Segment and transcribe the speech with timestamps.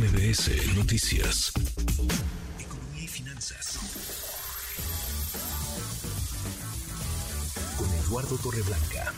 [0.00, 1.52] MBS Noticias.
[2.58, 3.76] Economía y finanzas.
[7.76, 9.12] Con Eduardo Torreblanca.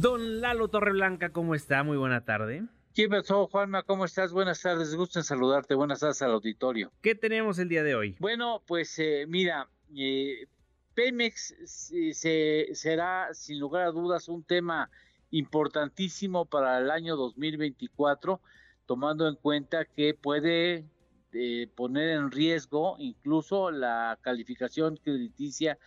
[0.00, 1.82] Don Lalo Torreblanca, ¿cómo está?
[1.82, 2.62] Muy buena tarde.
[2.94, 3.82] ¿Qué pasó, Juanma?
[3.82, 4.32] ¿Cómo estás?
[4.32, 5.74] Buenas tardes, gusto en saludarte.
[5.74, 6.90] Buenas tardes al auditorio.
[7.02, 8.16] ¿Qué tenemos el día de hoy?
[8.20, 10.46] Bueno, pues eh, mira, eh,
[10.94, 14.88] Pemex se, será sin lugar a dudas un tema
[15.30, 18.40] importantísimo para el año 2024,
[18.88, 20.86] tomando en cuenta que puede
[21.34, 25.78] eh, poner en riesgo incluso la calificación crediticia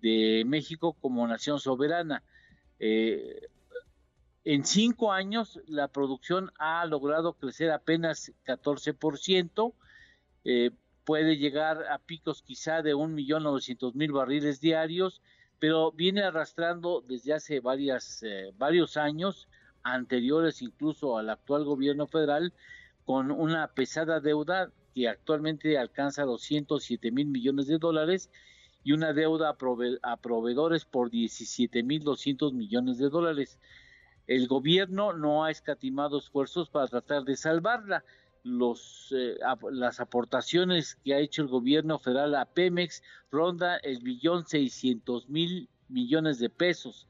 [0.00, 2.22] de México como nación soberana.
[2.78, 3.42] Eh,
[4.44, 9.74] en cinco años la producción ha logrado crecer apenas 14%,
[10.44, 10.70] eh,
[11.04, 15.20] puede llegar a picos quizá de un millón novecientos mil barriles diarios,
[15.58, 19.46] pero viene arrastrando desde hace eh, varios años,
[19.94, 22.52] anteriores incluso al actual gobierno federal,
[23.04, 28.30] con una pesada deuda que actualmente alcanza los 107 mil millones de dólares
[28.82, 29.56] y una deuda
[30.02, 33.58] a, proveedores por 17 mil 200 millones de dólares.
[34.26, 38.04] El gobierno no ha escatimado esfuerzos para tratar de salvarla
[38.42, 39.36] los, eh,
[39.70, 45.68] las aportaciones que ha hecho el gobierno federal a Pemex ronda el billón seiscientos mil
[45.88, 47.06] millones de pesos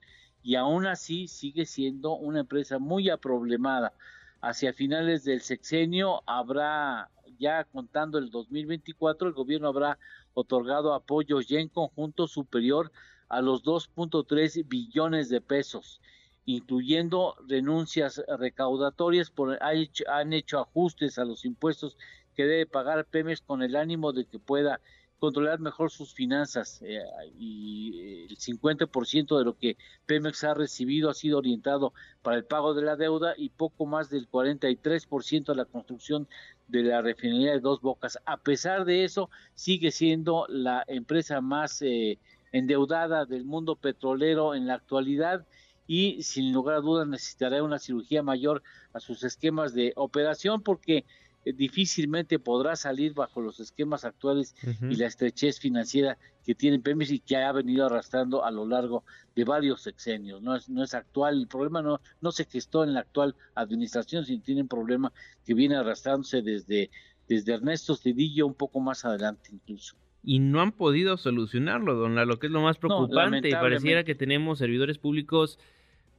[0.47, 3.93] y aún así sigue siendo una empresa muy aproblemada.
[4.41, 9.99] Hacia finales del sexenio habrá, ya contando el 2024, el gobierno habrá
[10.35, 12.93] otorgado apoyo ya en conjunto superior
[13.29, 16.01] a los 2.3 billones de pesos
[16.49, 21.99] incluyendo renuncias recaudatorias, por, han hecho ajustes a los impuestos
[22.37, 24.81] que debe pagar Pemex con el ánimo de que pueda
[25.19, 27.01] controlar mejor sus finanzas eh,
[27.39, 32.45] y eh, el 50% de lo que Pemex ha recibido ha sido orientado para el
[32.45, 36.29] pago de la deuda y poco más del 43% a la construcción
[36.69, 38.19] de la refinería de Dos Bocas.
[38.27, 42.19] A pesar de eso, sigue siendo la empresa más eh,
[42.53, 45.47] endeudada del mundo petrolero en la actualidad
[45.87, 48.63] y sin lugar a dudas necesitará una cirugía mayor
[48.93, 51.05] a sus esquemas de operación porque
[51.53, 57.21] difícilmente podrá salir bajo los esquemas actuales y la estrechez financiera que tiene Pemex y
[57.21, 60.43] que ha venido arrastrando a lo largo de varios sexenios.
[60.43, 64.25] No es, no es actual, el problema no, no se gestó en la actual administración,
[64.25, 65.13] sino tiene un problema
[65.45, 66.91] que viene arrastrándose desde,
[67.29, 69.97] desde Ernesto Cedillo un poco más adelante incluso
[70.29, 73.49] y no han podido solucionarlo, don Lalo, que es lo más preocupante.
[73.49, 75.57] y pareciera que tenemos servidores públicos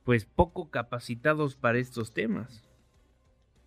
[0.06, 2.64] pues poco capacitados para estos temas.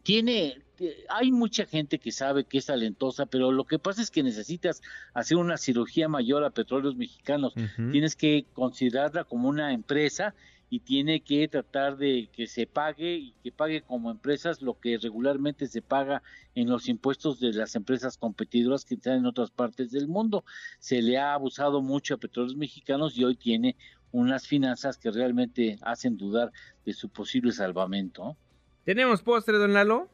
[0.02, 0.62] Tiene,
[1.08, 4.82] hay mucha gente que sabe que es talentosa, pero lo que pasa es que necesitas
[5.14, 7.54] hacer una cirugía mayor a petróleos mexicanos.
[7.76, 10.34] Tienes que considerarla como una empresa
[10.72, 14.98] y tiene que tratar de que se pague y que pague como empresas lo que
[14.98, 16.22] regularmente se paga
[16.54, 20.44] en los impuestos de las empresas competidoras que están en otras partes del mundo.
[20.78, 23.76] Se le ha abusado mucho a petróleos mexicanos y hoy tiene
[24.12, 26.52] unas finanzas que realmente hacen dudar
[26.84, 28.36] de su posible salvamento.
[28.84, 30.08] ¿Tenemos postre, don Lalo?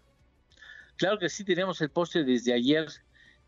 [0.96, 2.88] Claro que sí, tenemos el postre desde ayer.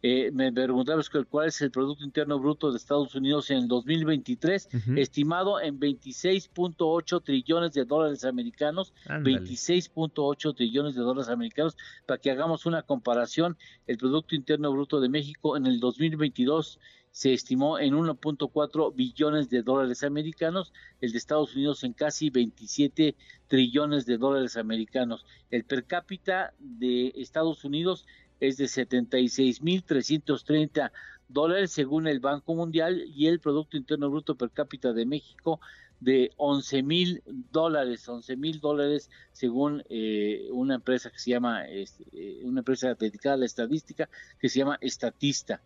[0.00, 4.68] Eh, me preguntabas cuál es el Producto Interno Bruto de Estados Unidos en el 2023,
[4.94, 11.76] estimado en 26.8 trillones de dólares americanos, 26.8 trillones de dólares americanos,
[12.06, 13.56] para que hagamos una comparación,
[13.88, 16.78] el Producto Interno Bruto de México en el 2022
[17.18, 23.16] se estimó en 1.4 billones de dólares americanos, el de Estados Unidos en casi 27
[23.48, 25.26] trillones de dólares americanos.
[25.50, 28.06] El per cápita de Estados Unidos
[28.38, 30.92] es de 76.330
[31.28, 35.60] dólares según el Banco Mundial y el Producto Interno Bruto per cápita de México
[36.00, 42.04] de 11 mil dólares, 11 mil dólares según eh, una empresa que se llama, este,
[42.12, 44.08] eh, una empresa dedicada a la estadística
[44.38, 45.60] que se llama Estatista.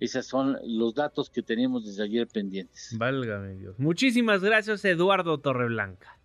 [0.00, 2.94] Esos son los datos que tenemos desde ayer pendientes.
[2.96, 3.78] Válgame Dios.
[3.78, 6.18] Muchísimas gracias Eduardo Torreblanca.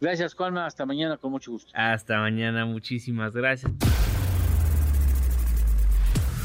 [0.00, 1.70] Gracias Juanma, hasta mañana con mucho gusto.
[1.74, 3.72] Hasta mañana, muchísimas gracias.